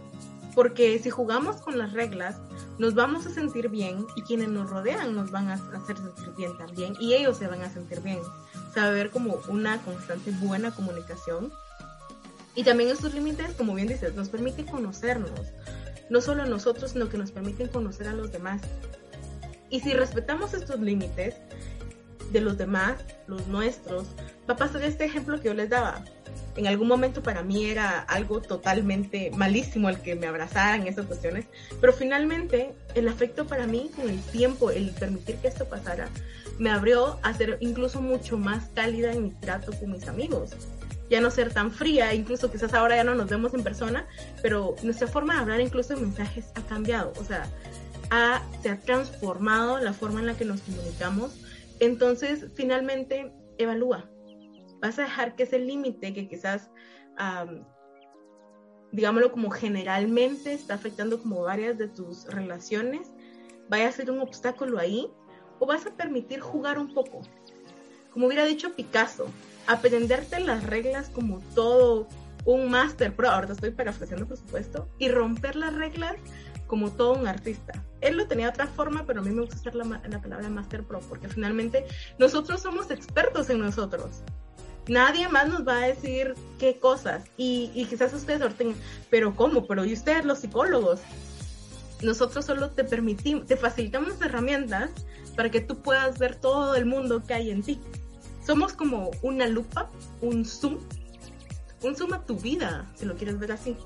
[0.54, 2.36] Porque si jugamos con las reglas,
[2.78, 6.56] nos vamos a sentir bien y quienes nos rodean nos van a hacer sentir bien
[6.58, 8.18] también y ellos se van a sentir bien.
[8.74, 11.52] Saber como una constante buena comunicación.
[12.54, 15.52] Y también estos límites, como bien dices, nos permiten conocernos.
[16.10, 18.60] No solo a nosotros, sino que nos permiten conocer a los demás.
[19.70, 21.36] Y si respetamos estos límites
[22.30, 24.06] de los demás, los nuestros,
[24.48, 26.04] va a pasar este ejemplo que yo les daba
[26.56, 31.46] en algún momento para mí era algo totalmente malísimo el que me abrazaran esas cuestiones,
[31.80, 36.08] pero finalmente el afecto para mí con el tiempo, el permitir que esto pasara,
[36.58, 40.50] me abrió a ser incluso mucho más cálida en mi trato con mis amigos.
[41.08, 44.06] Ya no ser tan fría, incluso quizás ahora ya no nos vemos en persona,
[44.42, 47.46] pero nuestra forma de hablar incluso en mensajes ha cambiado, o sea,
[48.10, 51.32] ha, se ha transformado la forma en la que nos comunicamos.
[51.80, 54.08] Entonces, finalmente, evalúa,
[54.80, 56.70] vas a dejar que ese límite que quizás,
[58.92, 63.10] digámoslo como generalmente está afectando como varias de tus relaciones,
[63.68, 65.10] vaya a ser un obstáculo ahí,
[65.58, 67.20] o vas a permitir jugar un poco.
[68.12, 69.26] Como hubiera dicho Picasso,
[69.66, 72.08] aprenderte las reglas como todo
[72.44, 76.16] un master pro, ahora estoy parafraseando por supuesto, y romper las reglas
[76.66, 77.84] como todo un artista.
[78.00, 80.48] Él lo tenía de otra forma, pero a mí me gusta usar la, la palabra
[80.48, 81.84] master pro, porque finalmente
[82.18, 84.22] nosotros somos expertos en nosotros
[84.90, 87.24] nadie más nos va a decir qué cosas.
[87.36, 88.74] Y, quizás ustedes orten,
[89.08, 89.66] pero ¿cómo?
[89.66, 91.00] Pero ¿y ustedes los psicólogos?
[92.02, 94.90] Nosotros solo te permitimos, te facilitamos herramientas
[95.36, 97.80] para que tú puedas ver todo el mundo que hay en ti.
[98.44, 99.88] Somos como una lupa,
[100.20, 100.78] un zoom,
[101.82, 103.76] un zoom a tu vida, si lo quieres ver así.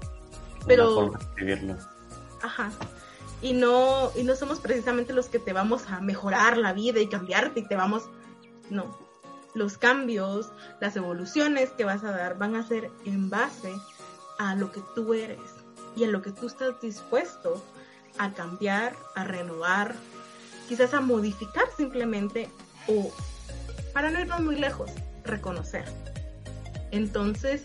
[0.66, 1.12] Pero...
[2.42, 2.72] Ajá.
[3.44, 7.09] Y no, y no somos precisamente los que te vamos a mejorar la vida y
[7.09, 8.04] cambiarte y te vamos...
[8.70, 8.98] No,
[9.52, 13.70] los cambios, las evoluciones que vas a dar van a ser en base
[14.38, 15.42] a lo que tú eres
[15.94, 17.62] y a lo que tú estás dispuesto
[18.16, 19.94] a cambiar, a renovar,
[20.66, 22.48] quizás a modificar simplemente
[22.88, 23.12] o,
[23.92, 24.90] para no irnos muy lejos,
[25.22, 25.85] reconocer.
[26.92, 27.61] Entonces,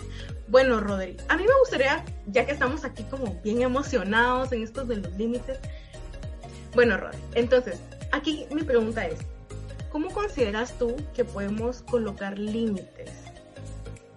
[0.49, 4.87] bueno, Rodri, a mí me gustaría, ya que estamos aquí como bien emocionados en estos
[4.87, 5.59] de los límites,
[6.73, 7.79] bueno, Rodri, entonces,
[8.11, 9.19] aquí mi pregunta es,
[9.91, 13.09] ¿Cómo consideras tú que podemos colocar límites?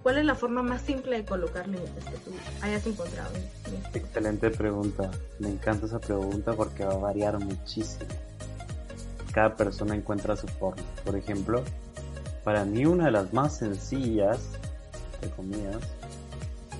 [0.02, 3.30] ¿Cuál es la forma más simple de colocar límites que tú hayas encontrado?
[3.94, 5.10] Excelente pregunta.
[5.38, 8.10] Me encanta esa pregunta porque va a variar muchísimo.
[9.32, 10.82] Cada persona encuentra su forma.
[11.06, 11.62] Por ejemplo,
[12.44, 14.40] para mí una de las más sencillas,
[15.14, 15.78] entre comillas,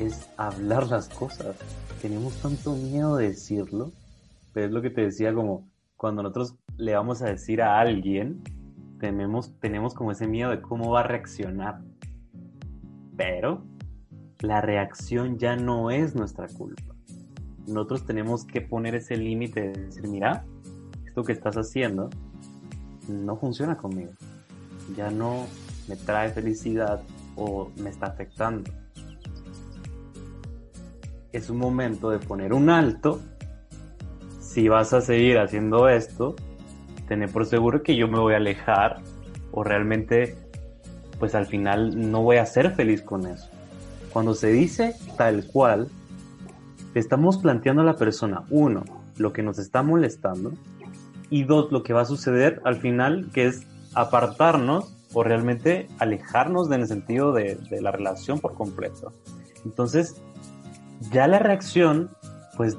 [0.06, 1.56] es hablar las cosas.
[2.00, 3.92] Tenemos tanto miedo de decirlo,
[4.52, 8.42] pero es lo que te decía como cuando nosotros le vamos a decir a alguien,
[8.98, 11.80] tenemos, tenemos como ese miedo de cómo va a reaccionar.
[13.16, 13.64] Pero
[14.40, 16.94] la reacción ya no es nuestra culpa.
[17.66, 20.44] Nosotros tenemos que poner ese límite de decir, mira,
[21.06, 22.10] esto que estás haciendo
[23.08, 24.12] no funciona conmigo.
[24.96, 25.46] Ya no
[25.88, 27.00] me trae felicidad
[27.36, 28.81] o me está afectando.
[31.32, 33.20] Es un momento de poner un alto.
[34.40, 36.36] Si vas a seguir haciendo esto,
[37.08, 39.00] tener por seguro que yo me voy a alejar
[39.50, 40.36] o realmente
[41.18, 43.48] pues al final no voy a ser feliz con eso.
[44.12, 45.88] Cuando se dice tal cual,
[46.94, 48.82] estamos planteando a la persona, uno,
[49.16, 50.52] lo que nos está molestando,
[51.30, 53.62] y dos, lo que va a suceder al final, que es
[53.94, 59.12] apartarnos o realmente alejarnos en el sentido de, de la relación por completo.
[59.64, 60.20] Entonces,
[61.10, 62.10] ya la reacción,
[62.56, 62.76] pues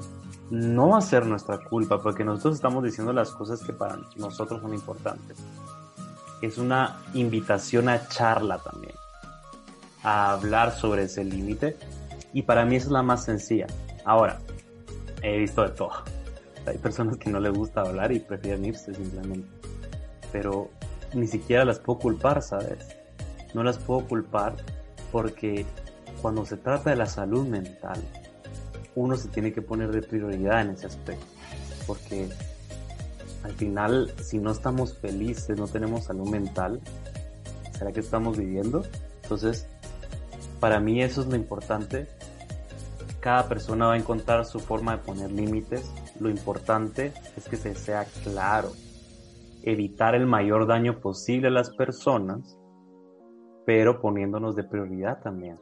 [0.49, 4.62] no va a ser nuestra culpa, porque nosotros estamos diciendo las cosas que para nosotros
[4.62, 5.38] son importantes.
[6.41, 8.93] Es una invitación a charla también,
[10.03, 11.77] a hablar sobre ese límite,
[12.33, 13.67] y para mí esa es la más sencilla.
[14.05, 14.39] Ahora,
[15.21, 15.91] he visto de todo.
[16.65, 19.47] Hay personas que no les gusta hablar y prefieren irse simplemente.
[20.31, 20.69] Pero
[21.13, 22.95] ni siquiera las puedo culpar, ¿sabes?
[23.53, 24.55] No las puedo culpar
[25.12, 25.65] porque
[26.23, 28.01] cuando se trata de la salud mental,
[28.95, 31.25] uno se tiene que poner de prioridad en ese aspecto.
[31.86, 32.29] Porque
[33.43, 36.79] al final, si no estamos felices, no tenemos salud mental,
[37.77, 38.86] ¿será que estamos viviendo?
[39.21, 39.67] Entonces,
[40.62, 42.07] para mí eso es lo importante.
[43.19, 45.91] Cada persona va a encontrar su forma de poner límites.
[46.21, 48.71] Lo importante es que se sea claro.
[49.62, 52.57] Evitar el mayor daño posible a las personas,
[53.65, 55.57] pero poniéndonos de prioridad también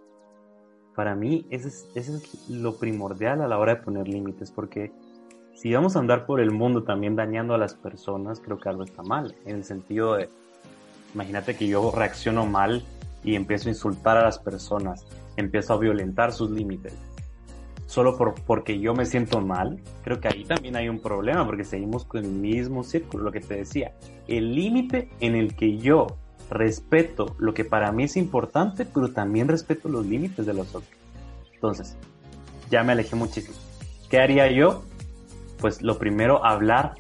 [0.96, 4.92] para mí ese es, lo primordial a la hora de poner límites, porque
[5.54, 8.84] si vamos a andar por el mundo también dañando a las personas, creo que algo
[8.84, 10.30] está mal, en el sentido de,
[11.14, 12.84] imagínate que yo reacciono mal
[13.24, 15.06] y empiezo a insultar a las personas,
[15.38, 16.94] empiezo a violentar sus límites,
[17.86, 21.64] solo por, porque yo me siento mal, creo que ahí también hay un problema, porque
[21.64, 23.94] seguimos con el mismo círculo, lo que te decía,
[24.28, 26.08] el límite en el que yo
[26.52, 30.92] respeto lo que para mí es importante, pero también respeto los límites de los otros.
[31.54, 31.96] Entonces,
[32.70, 33.58] ya me alejé muchísimo.
[34.10, 34.84] ¿Qué haría yo?
[35.60, 36.96] Pues lo primero, hablar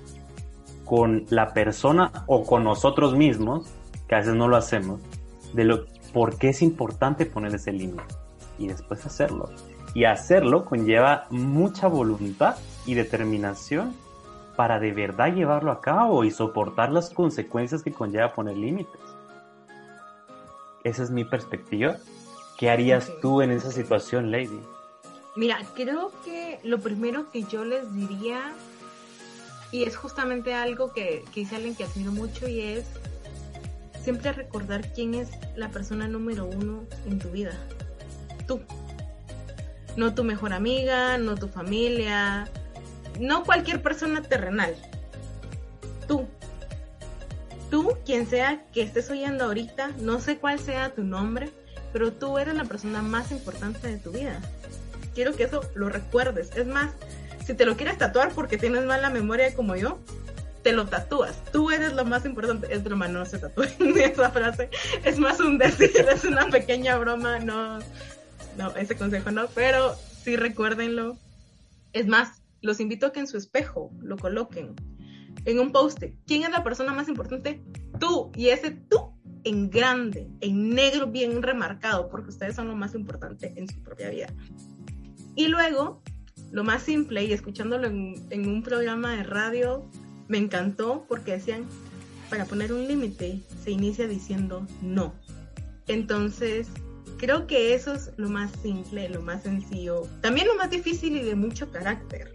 [0.85, 3.67] con la persona o con nosotros mismos,
[4.07, 5.01] que a veces no lo hacemos,
[5.53, 8.03] de lo por qué es importante poner ese límite
[8.57, 9.49] y después hacerlo.
[9.93, 13.93] Y hacerlo conlleva mucha voluntad y determinación
[14.55, 19.01] para de verdad llevarlo a cabo y soportar las consecuencias que conlleva poner límites.
[20.83, 21.97] Esa es mi perspectiva.
[22.57, 24.61] ¿Qué harías tú en esa situación, Lady?
[25.35, 28.53] Mira, creo que lo primero que yo les diría,
[29.71, 32.85] y es justamente algo que, que dice alguien que admiro mucho, y es
[34.03, 37.53] siempre recordar quién es la persona número uno en tu vida.
[38.47, 38.61] Tú.
[39.95, 42.47] No tu mejor amiga, no tu familia,
[43.19, 44.75] no cualquier persona terrenal.
[46.07, 46.27] Tú
[47.71, 51.49] tú, quien sea que estés oyendo ahorita, no sé cuál sea tu nombre,
[51.91, 54.39] pero tú eres la persona más importante de tu vida.
[55.15, 56.51] Quiero que eso lo recuerdes.
[56.55, 56.91] Es más,
[57.45, 59.99] si te lo quieres tatuar porque tienes mala memoria como yo,
[60.61, 61.43] te lo tatúas.
[61.51, 62.73] Tú eres lo más importante.
[62.73, 64.69] Es broma, no se tatúen esa frase.
[65.03, 67.39] Es más un decir, es una pequeña broma.
[67.39, 67.79] No,
[68.57, 71.17] no, ese consejo no, pero sí recuérdenlo.
[71.93, 74.75] Es más, los invito a que en su espejo lo coloquen
[75.45, 77.61] en un post ¿quién es la persona más importante?
[77.99, 78.31] Tú.
[78.35, 79.11] Y ese tú
[79.43, 84.09] en grande, en negro bien remarcado, porque ustedes son lo más importante en su propia
[84.09, 84.33] vida.
[85.35, 86.01] Y luego,
[86.51, 89.89] lo más simple, y escuchándolo en, en un programa de radio,
[90.27, 91.65] me encantó porque decían,
[92.29, 95.13] para poner un límite, se inicia diciendo no.
[95.87, 96.67] Entonces,
[97.17, 101.23] creo que eso es lo más simple, lo más sencillo, también lo más difícil y
[101.23, 102.31] de mucho carácter.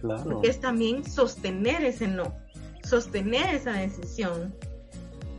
[0.00, 0.22] Claro.
[0.24, 2.32] Porque es también sostener ese no
[2.88, 4.54] sostener esa decisión.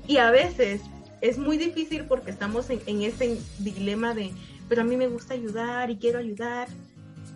[0.08, 0.82] Y a veces
[1.22, 4.32] es muy difícil porque estamos en, ese dilema de,
[4.68, 6.68] pero a mí me gusta ayudar y quiero ayudar,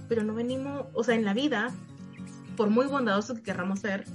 [0.08, 1.72] pero no venimos, o sea, en la vida,
[2.56, 4.06] por muy bondadosos que querramos ser,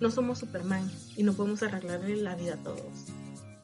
[0.00, 3.06] no somos Superman y no podemos arreglarle la vida a todos.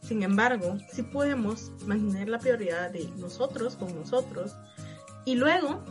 [0.02, 4.54] Sin embargo, sí podemos mantener la prioridad de nosotros con nosotros
[5.24, 5.82] y luego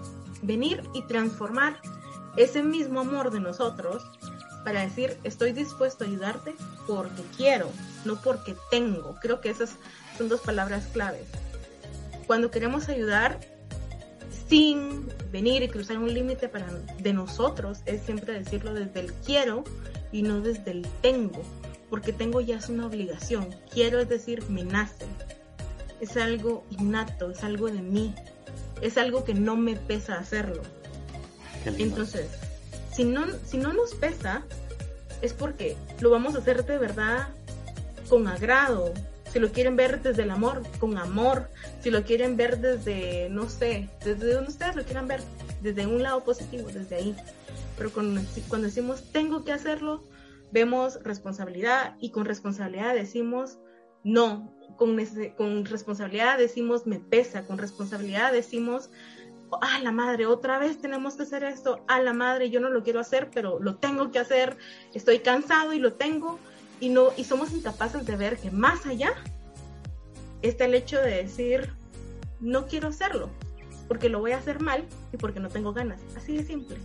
[0.43, 1.79] venir y transformar
[2.37, 4.03] ese mismo amor de nosotros
[4.63, 6.55] para decir estoy dispuesto a ayudarte
[6.87, 7.69] porque quiero,
[8.05, 9.15] no porque tengo.
[9.21, 9.75] Creo que esas
[10.17, 11.27] son dos palabras claves.
[12.27, 13.39] Cuando queremos ayudar,
[14.47, 16.67] sin venir y cruzar un límite para
[16.99, 19.63] de nosotros es siempre decirlo desde el quiero
[20.11, 21.41] y no desde el tengo,
[21.89, 23.47] porque tengo ya es una obligación.
[23.71, 25.05] Quiero es decir, me nace.
[25.99, 28.13] Es algo innato, es algo de mí.
[28.81, 30.61] Es algo que no me pesa hacerlo.
[31.65, 32.27] Entonces,
[32.93, 34.43] si no, si no nos pesa,
[35.21, 37.29] es porque lo vamos a hacer de verdad
[38.09, 38.93] con agrado.
[39.31, 41.49] Si lo quieren ver desde el amor, con amor.
[41.81, 45.21] Si lo quieren ver desde, no sé, desde donde ustedes lo quieran ver,
[45.61, 47.15] desde un lado positivo, desde ahí.
[47.77, 48.21] Pero cuando,
[48.61, 50.03] decimos tengo que hacerlo,
[50.51, 53.57] vemos responsabilidad y con responsabilidad decimos
[54.03, 54.53] no.
[54.77, 54.97] Con,
[55.37, 57.45] con responsabilidad decimos me pesa.
[57.45, 58.91] Con responsabilidad decimos
[59.61, 62.83] a la madre, otra vez tenemos que hacer esto, a la madre, yo no lo
[62.83, 64.57] quiero hacer, pero lo tengo que hacer,
[64.93, 66.39] estoy cansado y lo tengo,
[66.79, 69.13] y no, y somos incapaces de ver que más allá
[70.41, 71.73] está el hecho de decir,
[72.39, 73.29] no quiero hacerlo,
[73.87, 76.77] porque lo voy a hacer mal y porque no tengo ganas, así de simple.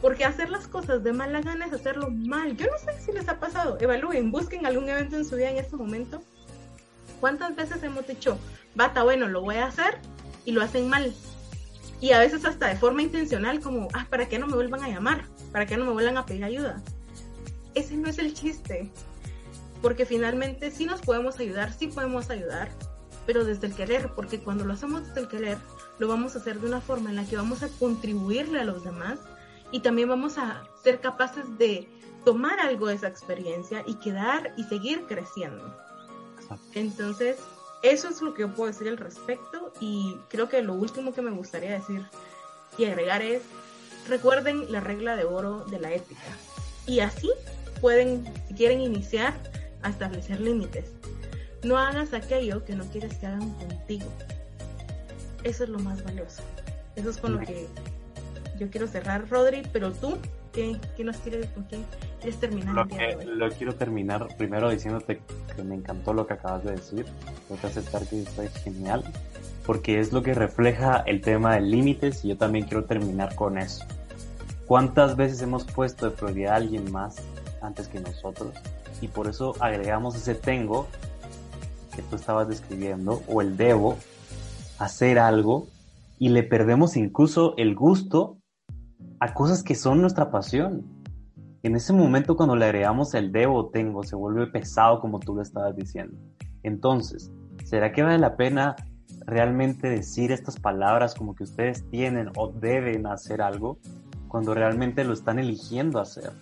[0.00, 2.56] Porque hacer las cosas de mala gana es hacerlo mal.
[2.56, 3.76] Yo no sé si les ha pasado.
[3.80, 6.22] Evalúen, busquen algún evento en su vida en este momento.
[7.20, 8.38] ¿Cuántas veces hemos dicho,
[8.74, 9.98] bata, bueno, lo voy a hacer
[10.46, 11.14] y lo hacen mal?
[12.00, 14.88] Y a veces hasta de forma intencional, como, ah, ¿para qué no me vuelvan a
[14.88, 15.24] llamar?
[15.52, 16.82] ¿Para qué no me vuelvan a pedir ayuda?
[17.74, 18.90] Ese no es el chiste.
[19.82, 22.70] Porque finalmente sí nos podemos ayudar, sí podemos ayudar,
[23.26, 25.58] pero desde el querer, porque cuando lo hacemos desde el querer,
[25.98, 28.84] lo vamos a hacer de una forma en la que vamos a contribuirle a los
[28.84, 29.18] demás
[29.72, 31.88] y también vamos a ser capaces de
[32.24, 35.74] tomar algo de esa experiencia y quedar y seguir creciendo.
[36.74, 37.38] Entonces,
[37.82, 41.22] eso es lo que yo puedo decir al respecto y creo que lo último que
[41.22, 42.04] me gustaría decir
[42.76, 43.42] y agregar es,
[44.08, 46.20] recuerden la regla de oro de la ética
[46.86, 47.30] y así
[47.80, 49.34] pueden, si quieren iniciar,
[49.82, 50.92] a establecer límites.
[51.62, 54.06] No hagas aquello que no quieres que hagan contigo.
[55.44, 56.42] Eso es lo más valioso.
[56.96, 57.66] Eso es con lo que
[58.58, 60.18] yo quiero cerrar, Rodri, pero tú,
[60.52, 61.78] ¿qué, qué nos quieres, con qué
[62.20, 62.74] quieres terminar?
[62.74, 65.22] Lo, que, lo quiero terminar primero diciéndote
[65.54, 67.06] que me encantó lo que acabas de decir.
[67.50, 69.02] Tengo que aceptar que esto es genial,
[69.66, 73.58] porque es lo que refleja el tema de límites y yo también quiero terminar con
[73.58, 73.84] eso.
[74.68, 77.16] ¿Cuántas veces hemos puesto de prioridad a alguien más
[77.60, 78.54] antes que nosotros?
[79.00, 80.86] Y por eso agregamos ese tengo
[81.92, 83.96] que tú estabas describiendo, o el debo,
[84.78, 85.66] hacer algo,
[86.20, 88.38] y le perdemos incluso el gusto
[89.18, 90.84] a cosas que son nuestra pasión.
[91.64, 95.42] En ese momento cuando le agregamos el debo tengo, se vuelve pesado como tú lo
[95.42, 96.16] estabas diciendo.
[96.62, 97.32] Entonces,
[97.70, 98.74] ¿será que vale la pena
[99.26, 103.78] realmente decir estas palabras como que ustedes tienen o deben hacer algo
[104.26, 106.32] cuando realmente lo están eligiendo hacer?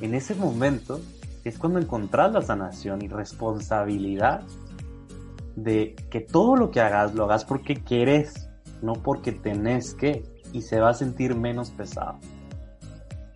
[0.00, 1.02] En ese momento
[1.44, 4.40] es cuando encontrás la sanación y responsabilidad
[5.54, 8.48] de que todo lo que hagas lo hagas porque quieres,
[8.80, 12.18] no porque tenés que y se va a sentir menos pesado.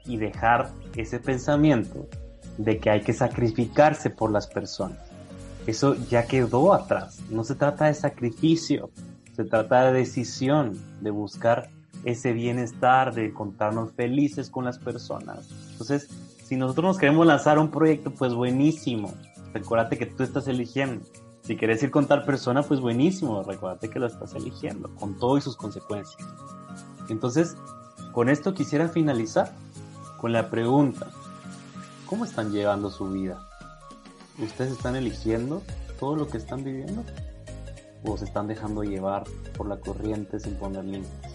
[0.06, 2.06] Y dejar ese pensamiento
[2.56, 5.07] de que hay que sacrificarse por las personas.
[5.68, 7.20] Eso ya quedó atrás.
[7.28, 8.88] No se trata de sacrificio,
[9.36, 11.68] se trata de decisión, de buscar
[12.04, 15.50] ese bienestar, de encontrarnos felices con las personas.
[15.72, 16.08] Entonces,
[16.42, 19.12] si nosotros nos queremos lanzar un proyecto, pues buenísimo.
[19.52, 21.04] Recuérdate que tú estás eligiendo.
[21.42, 23.42] Si quieres ir con tal persona, pues buenísimo.
[23.42, 26.26] Recuérdate que lo estás eligiendo, con todo y sus consecuencias.
[27.10, 27.58] Entonces,
[28.12, 29.54] con esto quisiera finalizar
[30.16, 31.08] con la pregunta,
[32.06, 33.47] ¿cómo están llevando su vida?
[34.40, 35.62] ¿Ustedes están eligiendo
[35.98, 37.02] todo lo que están viviendo?
[38.04, 39.24] ¿O se están dejando llevar
[39.56, 41.27] por la corriente sin poner límites?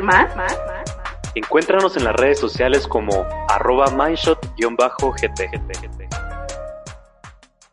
[0.00, 0.58] Conocer más?
[1.34, 6.05] Encuéntranos en las redes sociales como arroba mindshot-gt.